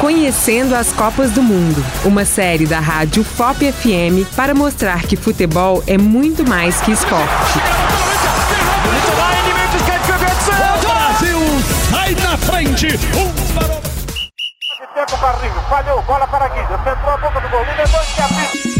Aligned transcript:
Conhecendo 0.00 0.76
as 0.76 0.92
Copas 0.92 1.32
do 1.32 1.42
Mundo, 1.42 1.84
uma 2.04 2.24
série 2.24 2.66
da 2.66 2.78
rádio 2.78 3.24
FOP 3.24 3.72
FM 3.72 4.32
para 4.36 4.54
mostrar 4.54 5.02
que 5.02 5.16
futebol 5.16 5.82
é 5.88 5.98
muito 5.98 6.48
mais 6.48 6.80
que 6.80 6.92
esporte. 6.92 7.58
Brasil 10.80 11.38
sai 11.90 12.14
na 12.14 12.36
frente. 12.36 12.86
Um 13.16 13.54
parou. 13.54 13.82
Tempo 14.94 15.18
Carlinhos, 15.20 15.64
falhou, 15.68 16.02
bola 16.02 16.26
para 16.28 16.48
Guida, 16.48 16.78
centrou 16.84 17.14
a 17.14 17.16
boca 17.18 17.40
do 17.40 17.48
gol, 17.48 17.64
levou 17.76 18.00
e 18.64 18.77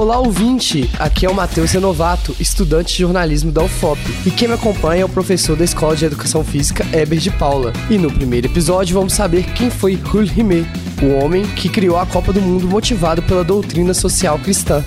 Olá, 0.00 0.18
ouvinte! 0.18 0.90
Aqui 0.98 1.26
é 1.26 1.28
o 1.28 1.34
Matheus 1.34 1.72
Renovato, 1.72 2.34
estudante 2.40 2.94
de 2.94 3.00
jornalismo 3.00 3.52
da 3.52 3.62
UFOP. 3.62 4.00
E 4.24 4.30
quem 4.30 4.48
me 4.48 4.54
acompanha 4.54 5.02
é 5.02 5.04
o 5.04 5.08
professor 5.10 5.54
da 5.54 5.62
Escola 5.62 5.94
de 5.94 6.06
Educação 6.06 6.42
Física, 6.42 6.86
Eber 6.90 7.18
de 7.18 7.30
Paula. 7.30 7.70
E 7.90 7.98
no 7.98 8.10
primeiro 8.10 8.46
episódio 8.46 8.94
vamos 8.94 9.12
saber 9.12 9.44
quem 9.52 9.68
foi 9.68 10.00
Jules 10.10 10.30
Rimet, 10.30 10.66
o 11.02 11.22
homem 11.22 11.46
que 11.48 11.68
criou 11.68 11.98
a 11.98 12.06
Copa 12.06 12.32
do 12.32 12.40
Mundo 12.40 12.66
motivado 12.66 13.22
pela 13.24 13.44
doutrina 13.44 13.92
social 13.92 14.38
cristã. 14.38 14.82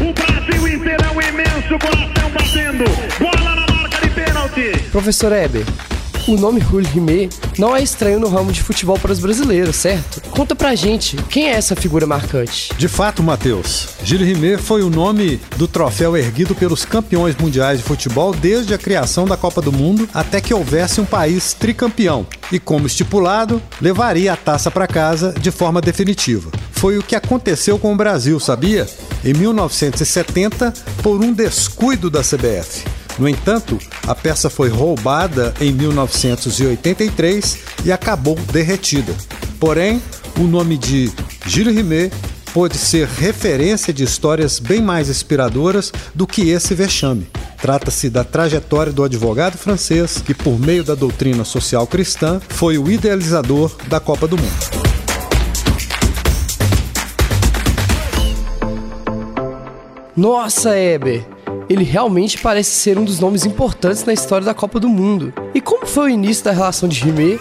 O 0.00 0.12
Brasil 0.12 0.68
inteiro 0.68 1.04
é 1.04 1.10
um 1.10 1.20
imenso 1.20 1.76
coração 1.80 2.30
batendo. 2.32 2.84
Bola 3.18 3.56
na 3.56 3.74
marca 3.74 4.00
de 4.00 4.10
pênalti. 4.10 4.78
Professor 4.92 5.32
Eber, 5.32 5.64
o 6.28 6.36
nome 6.36 6.60
Jules 6.60 6.90
Rimet 6.90 7.34
não 7.58 7.74
é 7.74 7.82
estranho 7.82 8.20
no 8.20 8.28
ramo 8.28 8.52
de 8.52 8.62
futebol 8.62 8.98
para 8.98 9.12
os 9.12 9.18
brasileiros, 9.18 9.76
certo? 9.76 10.20
Conta 10.30 10.54
pra 10.54 10.74
gente, 10.74 11.16
quem 11.30 11.48
é 11.48 11.52
essa 11.52 11.74
figura 11.74 12.06
marcante? 12.06 12.70
De 12.76 12.86
fato, 12.86 13.22
Matheus, 13.22 13.88
Gilles 14.04 14.28
Rimet 14.28 14.62
foi 14.62 14.82
o 14.82 14.90
nome 14.90 15.40
do 15.56 15.66
troféu 15.66 16.16
erguido 16.16 16.54
pelos 16.54 16.84
campeões 16.84 17.34
mundiais 17.36 17.78
de 17.78 17.84
futebol 17.84 18.34
desde 18.34 18.74
a 18.74 18.78
criação 18.78 19.26
da 19.26 19.38
Copa 19.38 19.62
do 19.62 19.72
Mundo 19.72 20.06
até 20.12 20.38
que 20.38 20.52
houvesse 20.52 21.00
um 21.00 21.06
país 21.06 21.54
tricampeão 21.54 22.26
e, 22.52 22.58
como 22.58 22.86
estipulado, 22.86 23.62
levaria 23.80 24.34
a 24.34 24.36
taça 24.36 24.70
para 24.70 24.86
casa 24.86 25.34
de 25.40 25.50
forma 25.50 25.80
definitiva. 25.80 26.50
Foi 26.72 26.98
o 26.98 27.02
que 27.02 27.16
aconteceu 27.16 27.78
com 27.78 27.92
o 27.92 27.96
Brasil, 27.96 28.38
sabia? 28.38 28.86
Em 29.24 29.32
1970, 29.32 30.74
por 31.02 31.24
um 31.24 31.32
descuido 31.32 32.10
da 32.10 32.20
CBF. 32.20 32.97
No 33.18 33.28
entanto, 33.28 33.78
a 34.06 34.14
peça 34.14 34.48
foi 34.48 34.68
roubada 34.68 35.52
em 35.60 35.72
1983 35.72 37.58
e 37.84 37.90
acabou 37.90 38.36
derretida. 38.52 39.12
Porém, 39.58 40.00
o 40.38 40.44
nome 40.44 40.78
de 40.78 41.10
Gilles 41.44 41.74
Rimet 41.74 42.12
pôde 42.52 42.78
ser 42.78 43.08
referência 43.08 43.92
de 43.92 44.04
histórias 44.04 44.60
bem 44.60 44.80
mais 44.80 45.08
inspiradoras 45.08 45.92
do 46.14 46.26
que 46.26 46.48
esse 46.48 46.74
vexame. 46.74 47.26
Trata-se 47.60 48.08
da 48.08 48.22
trajetória 48.22 48.92
do 48.92 49.02
advogado 49.02 49.58
francês 49.58 50.22
que, 50.24 50.32
por 50.32 50.58
meio 50.58 50.84
da 50.84 50.94
doutrina 50.94 51.44
social 51.44 51.88
cristã, 51.88 52.40
foi 52.48 52.78
o 52.78 52.88
idealizador 52.88 53.76
da 53.88 53.98
Copa 53.98 54.28
do 54.28 54.36
Mundo. 54.36 54.88
Nossa, 60.16 60.76
Heber! 60.78 61.37
Ele 61.68 61.84
realmente 61.84 62.38
parece 62.38 62.70
ser 62.70 62.98
um 62.98 63.04
dos 63.04 63.20
nomes 63.20 63.44
importantes 63.44 64.04
na 64.04 64.12
história 64.12 64.44
da 64.44 64.54
Copa 64.54 64.80
do 64.80 64.88
Mundo. 64.88 65.32
E 65.54 65.60
como 65.60 65.86
foi 65.86 66.10
o 66.10 66.14
início 66.14 66.42
da 66.44 66.50
relação 66.52 66.88
de 66.88 67.04
Rimet 67.04 67.38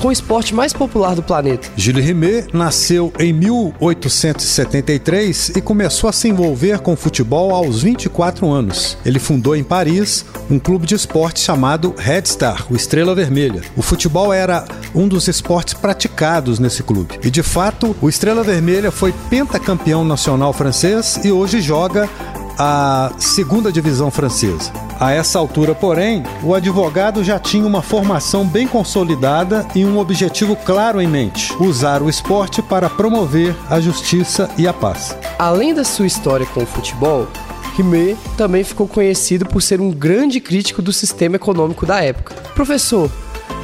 com 0.00 0.08
o 0.08 0.12
esporte 0.12 0.52
mais 0.54 0.72
popular 0.72 1.14
do 1.14 1.22
planeta? 1.22 1.68
Gilles 1.76 2.04
Rimet 2.04 2.48
nasceu 2.52 3.12
em 3.18 3.32
1873 3.32 5.50
e 5.56 5.60
começou 5.60 6.08
a 6.08 6.12
se 6.12 6.28
envolver 6.28 6.78
com 6.80 6.96
futebol 6.96 7.52
aos 7.54 7.82
24 7.82 8.48
anos. 8.48 8.96
Ele 9.04 9.18
fundou 9.18 9.56
em 9.56 9.64
Paris 9.64 10.24
um 10.50 10.58
clube 10.58 10.86
de 10.86 10.94
esporte 10.94 11.40
chamado 11.40 11.94
Red 11.98 12.26
Star, 12.26 12.66
o 12.70 12.76
Estrela 12.76 13.14
Vermelha. 13.14 13.62
O 13.76 13.82
futebol 13.82 14.32
era 14.32 14.64
um 14.94 15.06
dos 15.08 15.28
esportes 15.28 15.74
praticados 15.74 16.58
nesse 16.58 16.82
clube. 16.82 17.18
E 17.22 17.30
de 17.30 17.42
fato, 17.42 17.94
o 18.00 18.08
Estrela 18.08 18.42
Vermelha 18.42 18.90
foi 18.90 19.12
pentacampeão 19.28 20.02
nacional 20.04 20.52
francês 20.52 21.20
e 21.24 21.30
hoje 21.30 21.60
joga 21.60 22.08
a 22.58 23.12
segunda 23.18 23.70
divisão 23.70 24.10
francesa. 24.10 24.72
A 24.98 25.12
essa 25.12 25.38
altura, 25.38 25.74
porém, 25.74 26.22
o 26.42 26.54
advogado 26.54 27.22
já 27.22 27.38
tinha 27.38 27.66
uma 27.66 27.82
formação 27.82 28.46
bem 28.46 28.66
consolidada 28.66 29.66
e 29.74 29.84
um 29.84 29.98
objetivo 29.98 30.56
claro 30.56 31.00
em 31.00 31.06
mente: 31.06 31.52
usar 31.60 32.02
o 32.02 32.08
esporte 32.08 32.62
para 32.62 32.88
promover 32.88 33.54
a 33.68 33.80
justiça 33.80 34.48
e 34.56 34.66
a 34.66 34.72
paz. 34.72 35.16
Além 35.38 35.74
da 35.74 35.84
sua 35.84 36.06
história 36.06 36.46
com 36.46 36.62
o 36.62 36.66
futebol, 36.66 37.28
Rimet 37.76 38.16
também 38.38 38.64
ficou 38.64 38.88
conhecido 38.88 39.44
por 39.44 39.60
ser 39.60 39.80
um 39.80 39.90
grande 39.90 40.40
crítico 40.40 40.80
do 40.80 40.92
sistema 40.92 41.36
econômico 41.36 41.84
da 41.84 42.02
época. 42.02 42.34
Professor, 42.54 43.10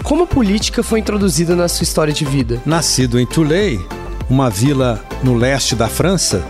como 0.02 0.24
a 0.24 0.26
política 0.26 0.82
foi 0.82 1.00
introduzida 1.00 1.56
na 1.56 1.66
sua 1.66 1.84
história 1.84 2.12
de 2.12 2.24
vida? 2.26 2.60
Nascido 2.66 3.18
em 3.18 3.24
Toulay, 3.24 3.80
uma 4.28 4.50
vila 4.50 5.02
no 5.22 5.34
leste 5.34 5.74
da 5.74 5.88
França, 5.88 6.44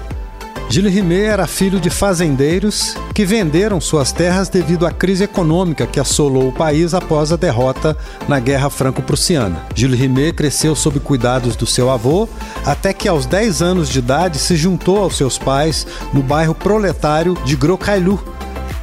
Gilles 0.72 0.94
Rimet 0.94 1.26
era 1.26 1.46
filho 1.46 1.78
de 1.78 1.90
fazendeiros 1.90 2.94
que 3.14 3.26
venderam 3.26 3.78
suas 3.78 4.10
terras 4.10 4.48
devido 4.48 4.86
à 4.86 4.90
crise 4.90 5.24
econômica 5.24 5.86
que 5.86 6.00
assolou 6.00 6.48
o 6.48 6.52
país 6.52 6.94
após 6.94 7.30
a 7.30 7.36
derrota 7.36 7.94
na 8.26 8.40
Guerra 8.40 8.70
Franco-Prussiana. 8.70 9.66
Gilles 9.74 10.00
Rimet 10.00 10.32
cresceu 10.32 10.74
sob 10.74 10.98
cuidados 10.98 11.56
do 11.56 11.66
seu 11.66 11.90
avô, 11.90 12.26
até 12.64 12.94
que 12.94 13.06
aos 13.06 13.26
10 13.26 13.60
anos 13.60 13.90
de 13.90 13.98
idade 13.98 14.38
se 14.38 14.56
juntou 14.56 14.96
aos 15.02 15.14
seus 15.14 15.36
pais 15.36 15.86
no 16.10 16.22
bairro 16.22 16.54
proletário 16.54 17.34
de 17.44 17.54
Gros 17.54 17.78
Caillou, 17.78 18.18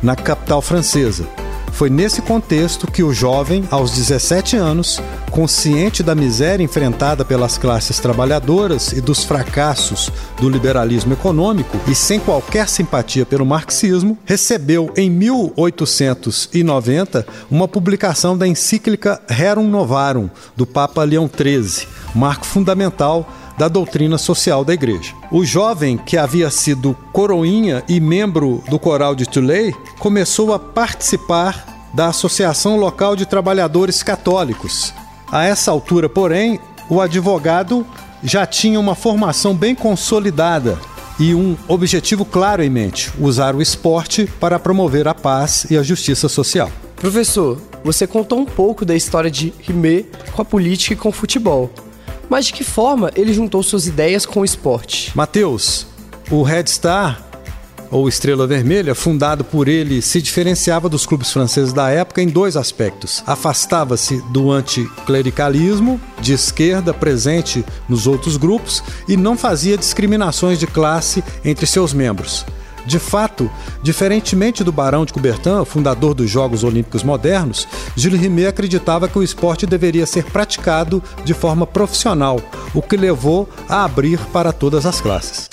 na 0.03 0.15
capital 0.15 0.61
francesa. 0.61 1.25
Foi 1.71 1.89
nesse 1.89 2.21
contexto 2.21 2.91
que 2.91 3.03
o 3.03 3.13
jovem, 3.13 3.63
aos 3.71 3.91
17 3.91 4.57
anos, 4.57 5.01
consciente 5.31 6.03
da 6.03 6.13
miséria 6.13 6.63
enfrentada 6.63 7.23
pelas 7.23 7.57
classes 7.57 7.99
trabalhadoras 7.99 8.91
e 8.91 9.01
dos 9.01 9.23
fracassos 9.23 10.11
do 10.39 10.49
liberalismo 10.49 11.13
econômico 11.13 11.79
e 11.87 11.95
sem 11.95 12.19
qualquer 12.19 12.67
simpatia 12.67 13.25
pelo 13.25 13.45
marxismo, 13.45 14.17
recebeu 14.25 14.91
em 14.97 15.09
1890 15.09 17.25
uma 17.49 17.67
publicação 17.67 18.37
da 18.37 18.47
encíclica 18.47 19.21
Rerum 19.27 19.67
Novarum 19.67 20.29
do 20.55 20.65
Papa 20.65 21.03
Leão 21.03 21.29
XIII, 21.29 21.87
marco 22.13 22.45
fundamental 22.45 23.27
da 23.59 23.67
doutrina 23.67 24.17
social 24.17 24.63
da 24.63 24.73
igreja. 24.73 25.13
O 25.29 25.43
jovem, 25.43 25.97
que 25.97 26.17
havia 26.17 26.49
sido 26.49 26.95
coroinha 27.11 27.83
e 27.89 27.99
membro 27.99 28.63
do 28.69 28.79
coral 28.79 29.13
de 29.13 29.25
Tulei, 29.25 29.75
começou 29.99 30.53
a 30.53 30.57
participar 30.57 31.91
da 31.93 32.07
Associação 32.07 32.77
Local 32.77 33.17
de 33.17 33.25
Trabalhadores 33.25 34.01
Católicos. 34.01 34.93
A 35.29 35.43
essa 35.43 35.71
altura, 35.71 36.07
porém, 36.07 36.57
o 36.89 37.01
advogado 37.01 37.85
já 38.23 38.45
tinha 38.45 38.79
uma 38.79 38.95
formação 38.95 39.53
bem 39.53 39.75
consolidada 39.75 40.79
e 41.19 41.35
um 41.35 41.57
objetivo 41.67 42.23
claro 42.23 42.63
em 42.63 42.69
mente: 42.69 43.11
usar 43.19 43.55
o 43.55 43.61
esporte 43.61 44.25
para 44.39 44.57
promover 44.57 45.05
a 45.05 45.13
paz 45.13 45.65
e 45.69 45.77
a 45.77 45.83
justiça 45.83 46.29
social. 46.29 46.71
Professor, 46.95 47.57
você 47.83 48.07
contou 48.07 48.39
um 48.39 48.45
pouco 48.45 48.85
da 48.85 48.95
história 48.95 49.29
de 49.29 49.53
Rimet 49.59 50.07
com 50.31 50.41
a 50.41 50.45
política 50.45 50.93
e 50.93 50.97
com 50.97 51.09
o 51.09 51.13
futebol. 51.13 51.69
Mas 52.29 52.45
de 52.45 52.53
que 52.53 52.63
forma 52.63 53.11
ele 53.15 53.33
juntou 53.33 53.63
suas 53.63 53.87
ideias 53.87 54.25
com 54.25 54.41
o 54.41 54.45
esporte? 54.45 55.11
Mateus, 55.15 55.87
o 56.29 56.43
Red 56.43 56.67
Star, 56.67 57.29
ou 57.91 58.07
Estrela 58.07 58.45
Vermelha, 58.45 58.93
fundado 58.93 59.43
por 59.43 59.67
ele, 59.67 60.01
se 60.01 60.21
diferenciava 60.21 60.87
dos 60.87 61.05
clubes 61.05 61.31
franceses 61.31 61.73
da 61.73 61.89
época 61.89 62.21
em 62.21 62.27
dois 62.27 62.55
aspectos. 62.55 63.23
Afastava-se 63.25 64.21
do 64.31 64.51
anticlericalismo 64.51 65.99
de 66.21 66.33
esquerda 66.33 66.93
presente 66.93 67.65
nos 67.87 68.05
outros 68.05 68.37
grupos 68.37 68.83
e 69.07 69.17
não 69.17 69.35
fazia 69.35 69.75
discriminações 69.75 70.59
de 70.59 70.67
classe 70.67 71.23
entre 71.43 71.65
seus 71.65 71.93
membros. 71.93 72.45
De 72.85 72.99
fato, 72.99 73.49
diferentemente 73.83 74.63
do 74.63 74.71
Barão 74.71 75.05
de 75.05 75.13
Coubertin, 75.13 75.63
fundador 75.65 76.13
dos 76.13 76.29
Jogos 76.29 76.63
Olímpicos 76.63 77.03
Modernos, 77.03 77.67
Gilles 77.95 78.19
Rimet 78.19 78.47
acreditava 78.47 79.07
que 79.07 79.19
o 79.19 79.23
esporte 79.23 79.65
deveria 79.65 80.05
ser 80.05 80.25
praticado 80.25 81.03
de 81.23 81.33
forma 81.33 81.67
profissional, 81.67 82.41
o 82.73 82.81
que 82.81 82.97
levou 82.97 83.47
a 83.67 83.83
abrir 83.83 84.19
para 84.31 84.51
todas 84.51 84.85
as 84.85 84.99
classes. 84.99 85.49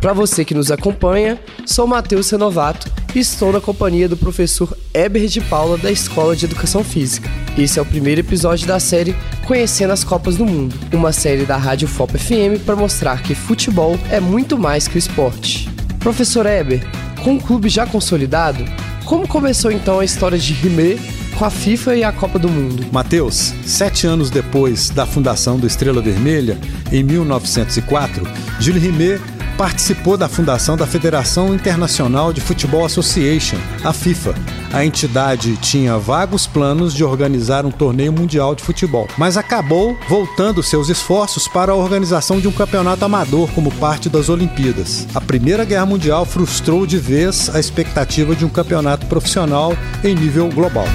Para 0.00 0.12
você 0.12 0.44
que 0.44 0.54
nos 0.54 0.70
acompanha, 0.70 1.40
sou 1.66 1.86
Matheus 1.86 2.30
Renovato 2.30 2.90
e 3.14 3.18
estou 3.18 3.52
na 3.52 3.60
companhia 3.60 4.08
do 4.08 4.16
professor 4.16 4.76
Eber 4.94 5.26
de 5.26 5.40
Paula 5.40 5.76
da 5.76 5.90
Escola 5.90 6.36
de 6.36 6.44
Educação 6.44 6.84
Física. 6.84 7.28
Esse 7.58 7.80
é 7.80 7.82
o 7.82 7.84
primeiro 7.84 8.20
episódio 8.20 8.68
da 8.68 8.78
série 8.78 9.16
Conhecendo 9.44 9.92
as 9.92 10.04
Copas 10.04 10.36
do 10.36 10.46
Mundo, 10.46 10.76
uma 10.92 11.10
série 11.10 11.44
da 11.44 11.56
Rádio 11.56 11.88
FOP 11.88 12.16
FM 12.16 12.64
para 12.64 12.76
mostrar 12.76 13.20
que 13.20 13.34
futebol 13.34 13.98
é 14.12 14.20
muito 14.20 14.56
mais 14.56 14.86
que 14.86 14.94
o 14.94 14.98
esporte. 14.98 15.68
Professor 15.98 16.46
Eber, 16.46 16.86
com 17.24 17.32
um 17.32 17.40
clube 17.40 17.68
já 17.68 17.84
consolidado, 17.84 18.64
como 19.04 19.26
começou 19.26 19.72
então 19.72 19.98
a 19.98 20.04
história 20.04 20.38
de 20.38 20.52
Rimet 20.52 21.00
com 21.36 21.44
a 21.44 21.50
FIFA 21.50 21.96
e 21.96 22.04
a 22.04 22.12
Copa 22.12 22.38
do 22.38 22.48
Mundo? 22.48 22.86
Mateus, 22.92 23.52
sete 23.66 24.06
anos 24.06 24.30
depois 24.30 24.90
da 24.90 25.04
fundação 25.04 25.58
do 25.58 25.66
Estrela 25.66 26.00
Vermelha, 26.00 26.56
em 26.92 27.02
1904, 27.02 28.24
Gilles 28.60 28.84
Rimet 28.84 29.20
participou 29.58 30.16
da 30.16 30.28
fundação 30.28 30.76
da 30.76 30.86
Federação 30.86 31.52
Internacional 31.52 32.32
de 32.32 32.40
Futebol 32.40 32.84
Association, 32.84 33.58
a 33.84 33.92
FIFA. 33.92 34.36
A 34.72 34.84
entidade 34.84 35.56
tinha 35.56 35.98
vagos 35.98 36.46
planos 36.46 36.94
de 36.94 37.02
organizar 37.02 37.66
um 37.66 37.70
torneio 37.72 38.12
mundial 38.12 38.54
de 38.54 38.62
futebol, 38.62 39.08
mas 39.18 39.36
acabou 39.36 39.98
voltando 40.08 40.62
seus 40.62 40.88
esforços 40.88 41.48
para 41.48 41.72
a 41.72 41.74
organização 41.74 42.40
de 42.40 42.46
um 42.46 42.52
campeonato 42.52 43.04
amador 43.04 43.50
como 43.50 43.72
parte 43.72 44.08
das 44.08 44.28
Olimpíadas. 44.28 45.08
A 45.12 45.20
Primeira 45.20 45.64
Guerra 45.64 45.86
Mundial 45.86 46.24
frustrou 46.24 46.86
de 46.86 46.96
vez 46.96 47.52
a 47.52 47.58
expectativa 47.58 48.36
de 48.36 48.44
um 48.44 48.48
campeonato 48.48 49.06
profissional 49.06 49.76
em 50.04 50.14
nível 50.14 50.48
global. 50.50 50.86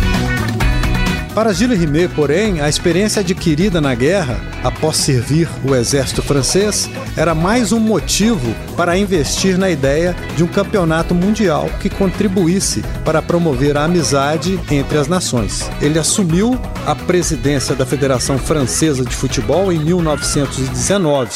Para 1.33 1.51
Gilles 1.51 1.79
Rimet, 1.79 2.13
porém, 2.13 2.61
a 2.61 2.69
experiência 2.69 3.21
adquirida 3.21 3.81
na 3.81 3.95
guerra, 3.95 4.39
após 4.63 4.97
servir 4.97 5.49
o 5.67 5.73
exército 5.73 6.21
francês, 6.21 6.87
era 7.17 7.33
mais 7.33 7.71
um 7.71 7.79
motivo 7.79 8.53
para 8.77 8.95
investir 8.95 9.57
na 9.57 9.67
ideia 9.67 10.15
de 10.37 10.43
um 10.43 10.47
campeonato 10.47 11.15
mundial 11.15 11.71
que 11.81 11.89
contribuísse 11.89 12.83
para 13.03 13.19
promover 13.19 13.75
a 13.75 13.85
amizade 13.85 14.59
entre 14.69 14.99
as 14.99 15.07
nações. 15.07 15.67
Ele 15.81 15.97
assumiu 15.97 16.55
a 16.85 16.93
presidência 16.93 17.73
da 17.73 17.85
Federação 17.85 18.37
Francesa 18.37 19.03
de 19.03 19.15
Futebol 19.15 19.73
em 19.73 19.79
1919 19.79 21.31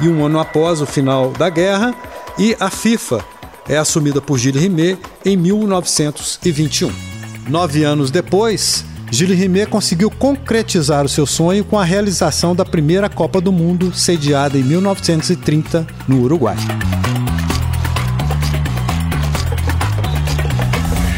e 0.00 0.08
um 0.08 0.26
ano 0.26 0.40
após 0.40 0.80
o 0.80 0.86
final 0.86 1.30
da 1.30 1.48
guerra, 1.48 1.94
e 2.36 2.56
a 2.58 2.68
FIFA 2.68 3.24
é 3.68 3.76
assumida 3.78 4.20
por 4.20 4.38
Gilles 4.38 4.60
Rimet 4.60 4.98
em 5.24 5.36
1921. 5.36 6.92
Nove 7.48 7.84
anos 7.84 8.10
depois, 8.10 8.84
Gilles 9.10 9.38
Rimet 9.38 9.70
conseguiu 9.70 10.10
concretizar 10.10 11.04
o 11.04 11.08
seu 11.08 11.26
sonho 11.26 11.64
com 11.64 11.78
a 11.78 11.84
realização 11.84 12.56
da 12.56 12.64
primeira 12.64 13.08
Copa 13.08 13.40
do 13.40 13.52
Mundo, 13.52 13.94
sediada 13.94 14.58
em 14.58 14.62
1930 14.62 15.86
no 16.08 16.22
Uruguai. 16.22 16.56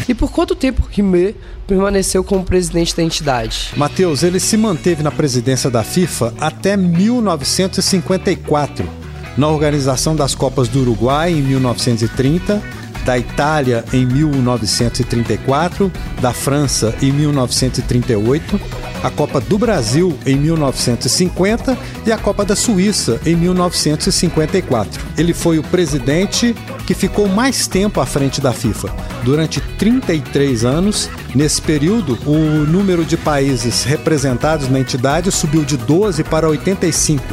E 0.07 0.13
por 0.13 0.31
quanto 0.31 0.55
tempo 0.55 0.87
Rimet 0.89 1.35
permaneceu 1.67 2.23
como 2.23 2.43
presidente 2.43 2.95
da 2.95 3.03
entidade? 3.03 3.71
Matheus, 3.75 4.23
ele 4.23 4.39
se 4.39 4.57
manteve 4.57 5.03
na 5.03 5.11
presidência 5.11 5.69
da 5.69 5.83
FIFA 5.83 6.33
até 6.39 6.75
1954, 6.77 8.89
na 9.37 9.47
organização 9.47 10.15
das 10.15 10.33
Copas 10.33 10.67
do 10.67 10.81
Uruguai 10.81 11.31
em 11.31 11.41
1930 11.41 12.78
da 13.05 13.17
Itália 13.17 13.83
em 13.93 14.05
1934, 14.05 15.91
da 16.21 16.33
França 16.33 16.93
em 17.01 17.11
1938, 17.11 18.59
a 19.03 19.09
Copa 19.09 19.39
do 19.39 19.57
Brasil 19.57 20.17
em 20.25 20.35
1950 20.35 21.77
e 22.05 22.11
a 22.11 22.17
Copa 22.17 22.43
da 22.43 22.55
Suíça 22.55 23.19
em 23.25 23.35
1954. 23.35 25.01
Ele 25.17 25.33
foi 25.33 25.57
o 25.57 25.63
presidente 25.63 26.55
que 26.85 26.93
ficou 26.93 27.27
mais 27.27 27.67
tempo 27.67 28.01
à 28.01 28.05
frente 28.05 28.41
da 28.41 28.51
FIFA. 28.51 28.89
Durante 29.23 29.61
33 29.61 30.65
anos, 30.65 31.09
nesse 31.35 31.61
período, 31.61 32.17
o 32.25 32.65
número 32.65 33.05
de 33.05 33.15
países 33.15 33.83
representados 33.83 34.69
na 34.69 34.79
entidade 34.79 35.31
subiu 35.31 35.63
de 35.63 35.77
12 35.77 36.23
para 36.23 36.49
85. 36.49 37.23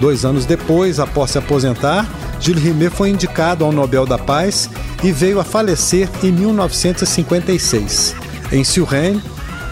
Dois 0.00 0.24
anos 0.24 0.44
depois, 0.44 1.00
após 1.00 1.30
se 1.30 1.38
aposentar, 1.38 2.06
Gilles 2.38 2.62
Rimet 2.62 2.94
foi 2.94 3.08
indicado 3.08 3.64
ao 3.64 3.72
Nobel 3.72 4.04
da 4.04 4.18
Paz 4.18 4.68
e 5.02 5.12
veio 5.12 5.38
a 5.40 5.44
falecer 5.44 6.08
em 6.22 6.32
1956, 6.32 8.14
em 8.52 8.64
Suresnes, 8.64 9.22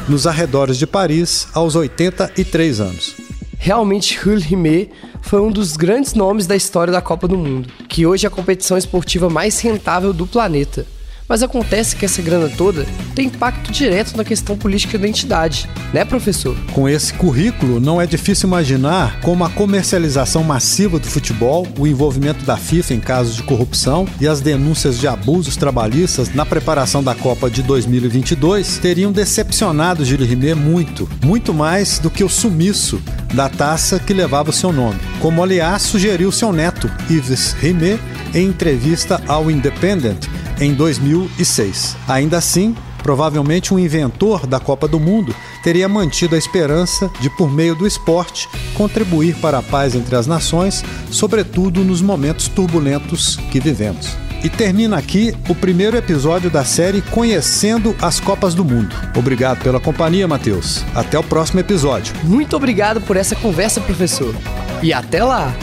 nos 0.08 0.26
arredores 0.26 0.76
de 0.76 0.86
Paris, 0.86 1.48
aos 1.54 1.74
83 1.74 2.80
anos. 2.80 3.14
Realmente, 3.58 4.18
Jules 4.22 4.44
Rimet 4.44 4.90
foi 5.22 5.40
um 5.40 5.50
dos 5.50 5.76
grandes 5.76 6.12
nomes 6.12 6.46
da 6.46 6.54
história 6.54 6.92
da 6.92 7.00
Copa 7.00 7.26
do 7.26 7.38
Mundo, 7.38 7.70
que 7.88 8.06
hoje 8.06 8.26
é 8.26 8.28
a 8.28 8.30
competição 8.30 8.76
esportiva 8.76 9.30
mais 9.30 9.58
rentável 9.60 10.12
do 10.12 10.26
planeta. 10.26 10.86
Mas 11.28 11.42
acontece 11.42 11.96
que 11.96 12.04
essa 12.04 12.20
grana 12.20 12.48
toda 12.48 12.86
tem 13.14 13.26
impacto 13.26 13.72
direto 13.72 14.16
na 14.16 14.24
questão 14.24 14.56
política 14.56 14.98
da 14.98 15.08
entidade, 15.08 15.68
né, 15.92 16.04
professor? 16.04 16.56
Com 16.72 16.88
esse 16.88 17.14
currículo, 17.14 17.80
não 17.80 18.00
é 18.00 18.06
difícil 18.06 18.46
imaginar 18.46 19.20
como 19.20 19.44
a 19.44 19.48
comercialização 19.48 20.44
massiva 20.44 20.98
do 20.98 21.06
futebol, 21.06 21.66
o 21.78 21.86
envolvimento 21.86 22.44
da 22.44 22.56
FIFA 22.56 22.94
em 22.94 23.00
casos 23.00 23.36
de 23.36 23.42
corrupção 23.42 24.06
e 24.20 24.28
as 24.28 24.40
denúncias 24.40 24.98
de 24.98 25.08
abusos 25.08 25.56
trabalhistas 25.56 26.34
na 26.34 26.44
preparação 26.44 27.02
da 27.02 27.14
Copa 27.14 27.50
de 27.50 27.62
2022 27.62 28.78
teriam 28.78 29.10
decepcionado 29.10 30.04
Gilles 30.04 30.28
Rimet 30.28 30.54
muito, 30.54 31.08
muito 31.24 31.54
mais 31.54 31.98
do 31.98 32.10
que 32.10 32.22
o 32.22 32.28
sumiço 32.28 33.00
da 33.32 33.48
taça 33.48 33.98
que 33.98 34.12
levava 34.12 34.52
seu 34.52 34.72
nome. 34.72 35.00
Como 35.20 35.42
aliás 35.42 35.82
sugeriu 35.82 36.30
seu 36.30 36.52
neto, 36.52 36.90
Yves 37.10 37.52
Rimet, 37.52 37.98
em 38.34 38.48
entrevista 38.48 39.22
ao 39.26 39.50
Independent 39.50 40.26
em 40.60 40.74
2006. 40.74 41.96
Ainda 42.08 42.38
assim, 42.38 42.74
provavelmente 43.02 43.72
um 43.72 43.78
inventor 43.78 44.46
da 44.46 44.58
Copa 44.58 44.88
do 44.88 44.98
Mundo 44.98 45.34
teria 45.62 45.88
mantido 45.88 46.34
a 46.34 46.38
esperança 46.38 47.10
de, 47.20 47.28
por 47.30 47.50
meio 47.50 47.74
do 47.74 47.86
esporte, 47.86 48.48
contribuir 48.74 49.36
para 49.36 49.58
a 49.58 49.62
paz 49.62 49.94
entre 49.94 50.16
as 50.16 50.26
nações, 50.26 50.84
sobretudo 51.10 51.84
nos 51.84 52.00
momentos 52.00 52.48
turbulentos 52.48 53.36
que 53.50 53.60
vivemos. 53.60 54.16
E 54.42 54.48
termina 54.50 54.98
aqui 54.98 55.34
o 55.48 55.54
primeiro 55.54 55.96
episódio 55.96 56.50
da 56.50 56.64
série 56.64 57.00
Conhecendo 57.00 57.96
as 58.00 58.20
Copas 58.20 58.54
do 58.54 58.62
Mundo. 58.62 58.94
Obrigado 59.16 59.62
pela 59.62 59.80
companhia, 59.80 60.28
Matheus. 60.28 60.84
Até 60.94 61.18
o 61.18 61.22
próximo 61.22 61.60
episódio. 61.60 62.14
Muito 62.24 62.54
obrigado 62.54 63.00
por 63.00 63.16
essa 63.16 63.34
conversa, 63.34 63.80
professor. 63.80 64.34
E 64.82 64.92
até 64.92 65.24
lá! 65.24 65.54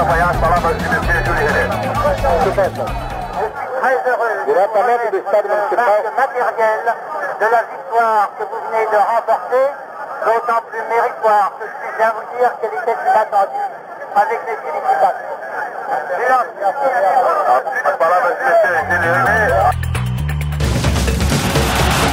As 0.00 0.36
palavras 0.36 0.74
de 0.74 0.88
Messias 0.88 1.24
Júlio 1.26 1.48
de 7.38 7.46
la 7.46 7.62
victoire 7.62 8.30
que 8.36 8.42
vous 8.44 8.60
venez 8.66 8.86
de 8.86 8.96
remporter, 8.96 9.66
d'autant 10.24 10.62
plus 10.68 10.82
méritoire 10.88 11.52
que 11.58 11.66
je 11.66 11.98
viens 11.98 12.12
vous 12.14 12.26
dire 12.36 12.50
qu'elle 12.60 12.74
était 12.74 12.98
inattendue 13.10 13.68
avec 14.16 14.40
les 14.46 14.56
félicitations. 14.56 15.38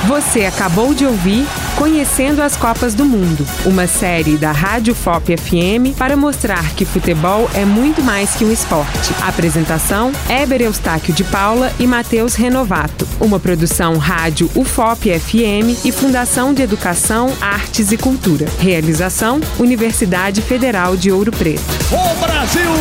Você 0.07 0.45
acabou 0.45 0.93
de 0.93 1.07
ouvir 1.07 1.45
Conhecendo 1.77 2.41
as 2.41 2.55
Copas 2.55 2.93
do 2.93 3.03
Mundo, 3.03 3.45
uma 3.65 3.85
série 3.85 4.37
da 4.37 4.51
Rádio 4.53 4.95
FOP 4.95 5.35
FM 5.35 5.97
para 5.97 6.15
mostrar 6.15 6.73
que 6.73 6.85
futebol 6.85 7.49
é 7.53 7.65
muito 7.65 8.01
mais 8.01 8.33
que 8.33 8.45
um 8.45 8.51
esporte. 8.51 9.13
Apresentação: 9.21 10.13
Éber 10.29 10.61
Eustáquio 10.61 11.13
de 11.13 11.25
Paula 11.25 11.71
e 11.77 11.85
Matheus 11.85 12.33
Renovato. 12.33 13.05
Uma 13.19 13.39
produção 13.41 13.97
Rádio 13.97 14.49
UFOP 14.55 15.19
FM 15.19 15.83
e 15.85 15.91
Fundação 15.91 16.53
de 16.53 16.61
Educação, 16.61 17.33
Artes 17.41 17.91
e 17.91 17.97
Cultura. 17.97 18.47
Realização: 18.57 19.41
Universidade 19.59 20.41
Federal 20.41 20.95
de 20.95 21.11
Ouro 21.11 21.31
Preto. 21.31 21.61
O 21.91 22.25
Brasil 22.25 22.71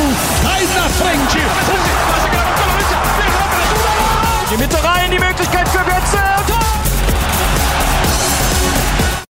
sai 0.42 0.62
na 0.66 0.88
frente. 0.88 1.38
Dimitri 4.48 4.93